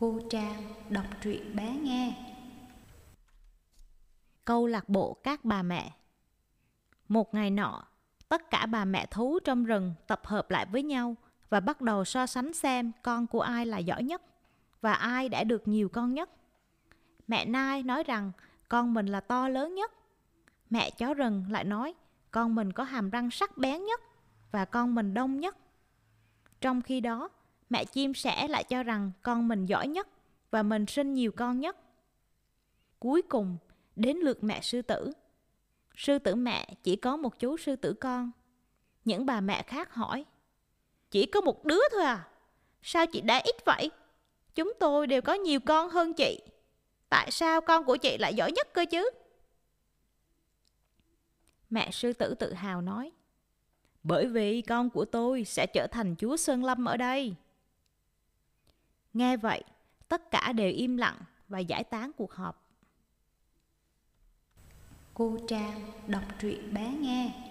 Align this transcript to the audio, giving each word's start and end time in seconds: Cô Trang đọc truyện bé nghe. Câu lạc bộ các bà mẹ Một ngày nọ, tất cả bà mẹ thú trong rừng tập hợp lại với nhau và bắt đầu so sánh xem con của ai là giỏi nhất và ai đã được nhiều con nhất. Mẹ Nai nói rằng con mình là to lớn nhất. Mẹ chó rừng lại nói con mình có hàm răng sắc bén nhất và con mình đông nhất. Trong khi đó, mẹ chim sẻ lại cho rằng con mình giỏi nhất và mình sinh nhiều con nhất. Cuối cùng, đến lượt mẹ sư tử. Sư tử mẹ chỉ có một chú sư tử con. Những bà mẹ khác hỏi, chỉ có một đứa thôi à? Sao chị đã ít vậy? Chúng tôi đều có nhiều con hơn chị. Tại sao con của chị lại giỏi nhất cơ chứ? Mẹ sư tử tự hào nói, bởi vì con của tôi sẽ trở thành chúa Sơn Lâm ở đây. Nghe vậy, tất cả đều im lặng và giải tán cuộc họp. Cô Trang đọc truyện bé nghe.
Cô 0.00 0.20
Trang 0.30 0.62
đọc 0.88 1.04
truyện 1.22 1.56
bé 1.56 1.76
nghe. 1.82 2.14
Câu 4.44 4.66
lạc 4.66 4.88
bộ 4.88 5.14
các 5.14 5.44
bà 5.44 5.62
mẹ 5.62 5.92
Một 7.08 7.34
ngày 7.34 7.50
nọ, 7.50 7.84
tất 8.28 8.50
cả 8.50 8.66
bà 8.66 8.84
mẹ 8.84 9.06
thú 9.06 9.38
trong 9.44 9.64
rừng 9.64 9.94
tập 10.06 10.20
hợp 10.24 10.50
lại 10.50 10.66
với 10.66 10.82
nhau 10.82 11.16
và 11.48 11.60
bắt 11.60 11.80
đầu 11.80 12.04
so 12.04 12.26
sánh 12.26 12.52
xem 12.52 12.92
con 13.02 13.26
của 13.26 13.40
ai 13.40 13.66
là 13.66 13.78
giỏi 13.78 14.02
nhất 14.02 14.22
và 14.80 14.92
ai 14.92 15.28
đã 15.28 15.44
được 15.44 15.68
nhiều 15.68 15.88
con 15.88 16.14
nhất. 16.14 16.30
Mẹ 17.28 17.44
Nai 17.44 17.82
nói 17.82 18.02
rằng 18.02 18.32
con 18.68 18.94
mình 18.94 19.06
là 19.06 19.20
to 19.20 19.48
lớn 19.48 19.74
nhất. 19.74 19.92
Mẹ 20.70 20.90
chó 20.90 21.14
rừng 21.14 21.44
lại 21.48 21.64
nói 21.64 21.94
con 22.30 22.54
mình 22.54 22.72
có 22.72 22.84
hàm 22.84 23.10
răng 23.10 23.30
sắc 23.30 23.58
bén 23.58 23.84
nhất 23.84 24.00
và 24.50 24.64
con 24.64 24.94
mình 24.94 25.14
đông 25.14 25.40
nhất. 25.40 25.56
Trong 26.60 26.82
khi 26.82 27.00
đó, 27.00 27.28
mẹ 27.70 27.84
chim 27.84 28.14
sẻ 28.14 28.48
lại 28.48 28.64
cho 28.64 28.82
rằng 28.82 29.12
con 29.22 29.48
mình 29.48 29.66
giỏi 29.66 29.88
nhất 29.88 30.08
và 30.50 30.62
mình 30.62 30.86
sinh 30.86 31.14
nhiều 31.14 31.32
con 31.32 31.60
nhất. 31.60 31.76
Cuối 32.98 33.22
cùng, 33.22 33.56
đến 33.96 34.16
lượt 34.16 34.44
mẹ 34.44 34.60
sư 34.60 34.82
tử. 34.82 35.12
Sư 35.96 36.18
tử 36.18 36.34
mẹ 36.34 36.74
chỉ 36.82 36.96
có 36.96 37.16
một 37.16 37.38
chú 37.38 37.56
sư 37.56 37.76
tử 37.76 37.92
con. 37.92 38.30
Những 39.04 39.26
bà 39.26 39.40
mẹ 39.40 39.62
khác 39.62 39.94
hỏi, 39.94 40.24
chỉ 41.10 41.26
có 41.26 41.40
một 41.40 41.64
đứa 41.64 41.80
thôi 41.92 42.02
à? 42.02 42.28
Sao 42.82 43.06
chị 43.06 43.20
đã 43.20 43.40
ít 43.44 43.56
vậy? 43.64 43.90
Chúng 44.54 44.72
tôi 44.80 45.06
đều 45.06 45.22
có 45.22 45.34
nhiều 45.34 45.60
con 45.60 45.90
hơn 45.90 46.14
chị. 46.14 46.40
Tại 47.08 47.30
sao 47.30 47.60
con 47.60 47.84
của 47.84 47.96
chị 47.96 48.18
lại 48.18 48.34
giỏi 48.34 48.52
nhất 48.52 48.68
cơ 48.72 48.84
chứ? 48.90 49.10
Mẹ 51.70 51.90
sư 51.90 52.12
tử 52.12 52.34
tự 52.34 52.52
hào 52.52 52.80
nói, 52.80 53.12
bởi 54.02 54.26
vì 54.26 54.62
con 54.62 54.90
của 54.90 55.04
tôi 55.04 55.44
sẽ 55.44 55.66
trở 55.66 55.86
thành 55.86 56.14
chúa 56.18 56.36
Sơn 56.36 56.64
Lâm 56.64 56.84
ở 56.84 56.96
đây. 56.96 57.34
Nghe 59.14 59.36
vậy, 59.36 59.62
tất 60.08 60.30
cả 60.30 60.52
đều 60.52 60.70
im 60.70 60.96
lặng 60.96 61.18
và 61.48 61.58
giải 61.58 61.84
tán 61.84 62.10
cuộc 62.16 62.32
họp. 62.32 62.66
Cô 65.14 65.38
Trang 65.48 65.80
đọc 66.06 66.22
truyện 66.40 66.74
bé 66.74 66.92
nghe. 67.00 67.49